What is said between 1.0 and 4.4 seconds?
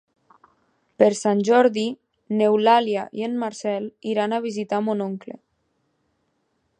Per Sant Jordi n'Eulàlia i en Marcel iran